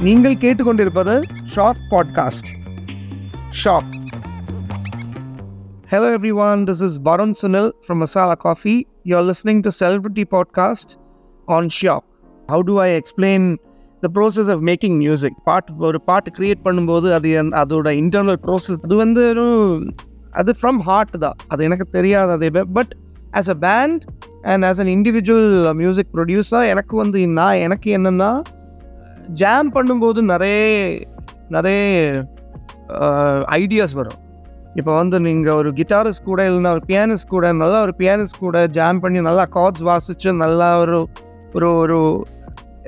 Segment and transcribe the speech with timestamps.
[0.00, 1.14] நீங்கள் கேட்டுக்கொண்டிருப்பது
[1.54, 2.48] shock podcast
[3.62, 3.92] shock
[5.90, 6.08] hello
[6.42, 8.74] everyone this is is Sunil from Masala Coffee
[9.04, 10.92] you are listening to celebrity podcast
[11.48, 12.06] on shock
[12.48, 13.46] how to I explain
[14.02, 18.80] the process of making music பாட்டு ஒரு பாட்டு create பண்ணும்போது அது அந்த- அதோட internal process
[18.80, 19.46] அது வந்து ஒரு
[20.32, 21.36] அது ஃப்ரம் ஹார்ட் தான்.
[21.48, 22.92] அது எனக்கு தெரியாது அதே but
[23.32, 24.02] as a band
[24.42, 28.30] and as an individual music producer எனக்கு வந்து நான் எனக்கு என்னென்னா
[29.42, 30.98] ஜாம் பண்ணும்போது நிறைய
[31.56, 32.24] நிறைய
[33.58, 34.20] ஐடியாஸ் வரும்.
[34.80, 39.00] இப்போ வந்து நீங்கள் ஒரு கிட்டாரிஸ்ட் கூட இல்லைன்னா ஒரு பியானிஸ்ட் கூட நல்லா ஒரு பியானிஸ்ட் கூட ஜாம்
[39.00, 40.98] பண்ணி நல்லா கார்ட்ஸ் வாசித்து நல்லா ஒரு
[41.54, 41.98] ஒரு ஒரு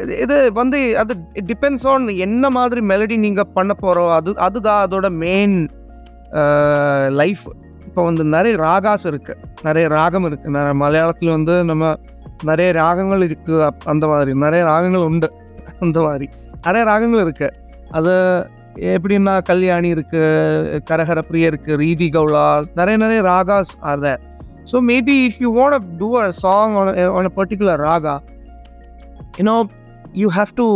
[0.03, 5.09] இது இது வந்து அது டிபெண்ட்ஸ் ஆன் என்ன மாதிரி மெலடி நீங்கள் பண்ண போகிறோம் அது அதுதான் அதோட
[5.25, 5.57] மெயின்
[7.21, 7.47] லைஃப்
[7.87, 11.95] இப்போ வந்து நிறைய ராகாஸ் இருக்குது நிறைய ராகம் இருக்குது நிறைய மலையாளத்தில் வந்து நம்ம
[12.45, 15.29] நிறைய ராகங்கள் இருக்குது அந்த மாதிரி நிறைய ராகங்கள் உண்டு.
[15.81, 16.27] அந்த மாதிரி.
[16.67, 17.57] நிறைய ராகங்கள் இருக்குது
[17.91, 18.15] அது
[18.93, 22.45] எப்படின்னா கல்யாணி இருக்குது கரகர பிரிய இருக்குது ரீதி கவுலா
[22.75, 24.21] நிறைய நிறைய ragas are there
[24.71, 26.75] so maybe if you want do a song
[27.13, 28.15] on a particular raga
[29.39, 29.57] you know
[30.15, 30.67] you have to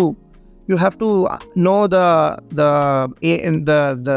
[0.68, 1.10] you have to
[1.68, 2.00] know the
[2.52, 2.62] the
[3.64, 4.16] the the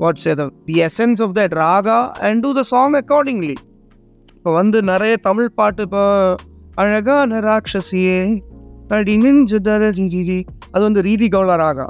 [0.00, 3.56] what's the the essence of that raga and do the song accordingly
[4.36, 6.04] இப்போ வந்து நிறைய தமிழ் பாட்டு இப்போ
[6.76, 8.18] அழகான ராட்சசியே
[8.97, 10.39] அடி நெஞ்சு தர ஜிஜிஜி
[10.73, 11.87] அது வந்து ரீதி கவுளா ராகா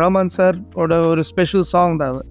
[0.00, 2.24] ரஹ்மான் சார் ஓட ஒரு ஸ்பெஷல் சாங் தான் அது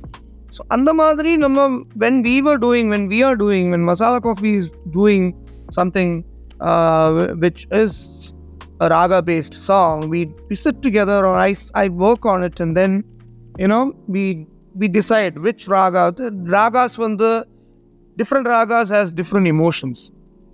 [0.56, 1.68] ஸோ அந்த மாதிரி நம்ம
[2.04, 4.68] when we were doing when we are doing when masala coffee is
[5.00, 5.23] doing
[5.80, 6.12] something
[6.70, 7.08] uh,
[7.44, 7.94] which is
[8.86, 12.76] a raga based song we, we sit together or I, I work on it and
[12.80, 12.92] then
[13.58, 14.23] you know we
[14.76, 17.34] we decide which raga the ragas when the
[18.18, 20.12] different ragas has different emotions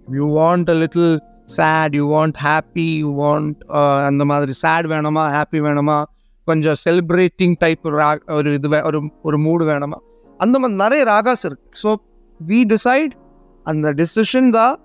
[0.07, 1.11] you want a little
[1.46, 3.56] sad you want happy you want
[4.04, 6.04] அந்த மாதிரி chat வேணுமா happy வேணுமா?
[6.44, 7.78] கொஞ்சம் celebrating type
[8.28, 9.98] ஒரு இது வே- ஒரு ஒரு மூடு வேணுமா?
[10.40, 11.94] அந்த மாதிரி நிறைய ராகாஸ் இருக்குது ஸோ
[12.48, 13.12] வி டிசைட்
[13.66, 14.80] அந்த டிசிஷன் தான்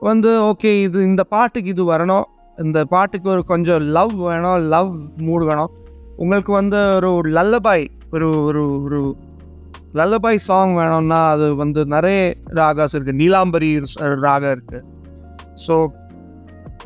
[0.00, 2.24] வந்து ஓகே இது இந்த பாட்டுக்கு இது வரணும்.
[2.58, 5.70] இந்த பாட்டுக்கு ஒரு கொஞ்சம் லவ் வேணும் லவ் மூடு வேணும்.
[6.16, 9.16] உங்களுக்கு வந்து ஒரு லல்லபாய் ஒரு ஒரு ஒரு
[9.94, 13.82] லல்லபாய் சாங் வேணும்னா அது வந்து நிறைய ராகாஸ் இருக்குது நீலாம்பரி
[14.20, 14.84] ராகம் இருக்குது
[15.66, 15.74] ஸோ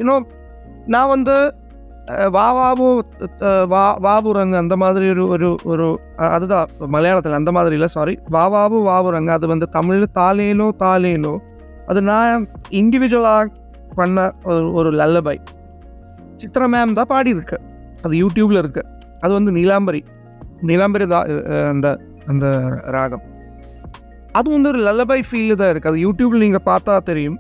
[0.03, 0.27] இன்னும்
[0.95, 1.35] நான் வந்து
[2.37, 2.87] வா வாபு
[3.73, 5.87] வா வாபுரங்க அந்த மாதிரி ஒரு ஒரு ஒரு
[6.37, 11.35] அதுதான் மலையாளத்தில் அந்த மாதிரி இல்லை சாரி வா வாபு வாபுரங்க அது வந்து தமிழ் தாலேலோ தாலேலோ
[11.91, 12.47] அது நான்
[12.81, 13.55] இண்டிவிஜுவலாக
[14.01, 15.37] பண்ண ஒரு ஒரு லல்லபை
[16.43, 17.57] சித்ரா மேம் தான் பாடியிருக்கு.
[18.05, 18.83] அது யூடியூப்பில் இருக்கு.
[19.25, 20.01] அது வந்து நீலாம்பரி.
[20.69, 21.27] நீலாம்பரி தான்
[21.73, 21.89] அந்த
[22.31, 22.47] அந்த
[22.97, 23.25] ராகம்.
[24.39, 27.39] அது வந்து ஒரு லல்லபை ஃபீல் தான் இருக்குது அது யூடியூப்பில் நீங்கள் பார்த்தா தெரியும்.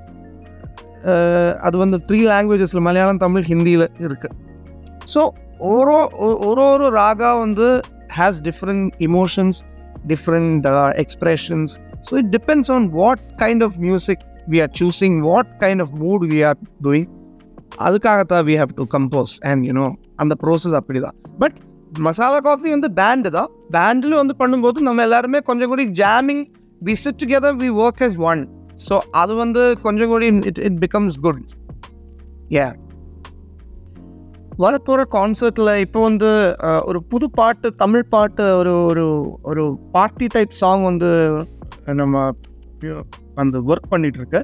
[1.60, 4.34] அது வந்து த்ரீ லாங்குவேஜஸில் மலையாளம் தமிழ் ஹிந்தியில் இருக்குது
[5.14, 5.28] ஸோ
[5.58, 6.08] ஒரு
[6.46, 7.80] ஒரு ஒரு ராகா வந்து
[8.16, 9.56] has different emotions
[10.06, 10.66] different
[10.96, 11.70] expressions
[12.10, 16.32] so it depends on what kind of music we are choosing what kind of mood
[16.32, 17.08] we are doing
[17.78, 21.54] அதுக்காகத்தான் we have to compose and you know அந்த process அப்படி தான் but
[21.98, 23.48] Masala coffee வந்து band தான்.
[23.70, 26.44] பேண்டில் வந்து பண்ணும்போது நம்ம எல்லாருமே கொஞ்சம் கூட jamming
[26.84, 31.16] we sit together we work as one so அது வந்து கொஞ்சம் கூட இட் இட் பிகம்ஸ்
[31.20, 31.42] குட்
[32.54, 32.66] ஏ
[34.62, 36.30] வரப்போகிற கான்சர்ட்டில் இப்போ வந்து
[36.84, 39.04] ஒரு புது பாட்டு தமிழ் பாட்டு ஒரு ஒரு
[39.42, 41.10] ஒரு பார்ட்டி டைப் சாங் வந்து
[42.00, 42.22] நம்ம
[43.34, 44.40] அந்த ஒர்க் பண்ணிகிட்ருக்கு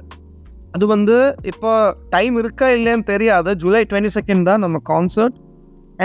[0.75, 1.71] அது வந்து இப்போ
[2.09, 3.49] டைம் இருக்கா இல்லைன்னு தெரியாது.
[3.55, 5.37] ஜூலை டுவெண்ட்டி செகண்ட் தான் நம்ம concert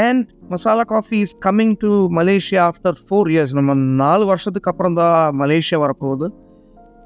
[0.04, 5.36] and Masala Coffee is coming to Malaysia after four years நம்ம நாலு வருஷத்துக்கு அப்புறம் தான்
[5.36, 6.28] மலேசியா வரப்போகுது.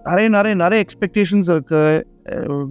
[0.04, 2.02] நிறைய நிறைய நிறைய எக்ஸ்பெக்டேஷன்ஸ் இருக்குது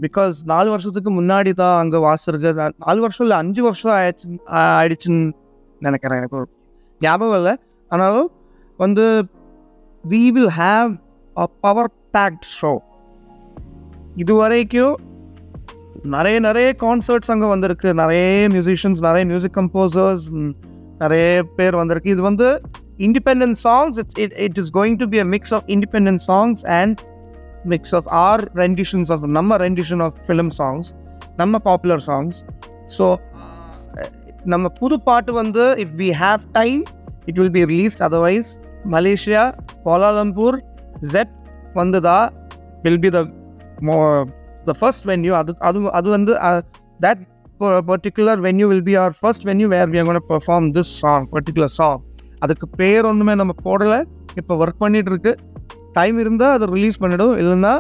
[0.02, 5.32] பிகாஸ் நாலு வருஷத்துக்கு முன்னாடி தான் அங்கே வாசிருக்கு நா- நாலு வருஷம் இல்லை அஞ்சு வருஷம் ஆயிடுச்சு ஆயிடுச்சுன்னு
[5.80, 6.38] நினைக்கிறேன் எனக்கு.
[6.38, 6.48] ஒரு
[7.00, 7.56] ஞாபகம் இல்லை.
[7.92, 8.30] ஆனாலும்
[8.78, 9.06] வந்து
[10.04, 10.92] we will have
[11.38, 12.74] a power packed show
[14.16, 14.96] இது வரைக்கும்
[16.04, 17.94] நிறைய நிறைய கான்சர்ட்ஸ் அங்கே வந்திருக்கு.
[17.94, 20.26] நிறைய மியூசிஷியன்ஸ் நிறைய மியூசிக் கம்போசர்ஸ்
[21.00, 22.10] நிறைய பேர் வந்திருக்கு.
[22.10, 22.62] இது வந்து
[22.98, 27.00] independent songs it's it it is going to be a mix of independent songs and
[27.72, 30.90] mix of our renditions of நம்ம ரெண்டிஷன் ஆஃப் ஃபிலிம் சாங்ஸ்
[31.42, 32.38] நம்ம பாப்புலர் சாங்ஸ்
[32.98, 33.06] ஸோ
[34.54, 36.80] நம்ம புது பாட்டு வந்து if we have time
[37.26, 38.50] it will be released otherwise
[38.96, 39.44] Malaysia
[39.84, 40.58] Kuala Lumpur
[41.14, 41.36] Zepp
[41.76, 42.20] வந்ததா
[42.86, 43.22] will be the
[43.90, 43.98] மோ
[44.68, 46.34] the first venue அது அது அது வந்து
[47.00, 47.22] that
[47.92, 52.02] particular venue will be our first venue where we gonna perform this song particular song
[52.44, 54.00] அதுக்கு பேர் ஒன்றுமே நம்ம போடலை.
[54.40, 55.34] இப்போ ஒர்க் பண்ணிகிட்டு இருக்கு.
[55.94, 57.74] டைம் இருந்தால் அதை ரிலீஸ் பண்ணிடும் இல்லைன்னா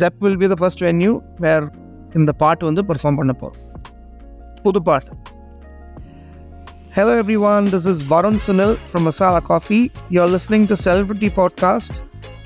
[0.00, 1.66] Zepp will be the first venue where
[2.14, 3.68] இந்த பாட்டு வந்து பர்ஃபார்ம் பண்ண போகிறோம்
[4.62, 5.12] புது பாட்டு
[6.96, 7.12] hello
[7.46, 11.98] everyone this is Varun Sunil from Masala Coffee you are listening to celebrity podcast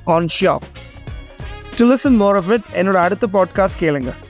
[0.09, 0.67] on shop
[1.79, 4.21] to listen more of it என்னோட அடுத்த பாட்காஸ்ட் கேளுங்கள்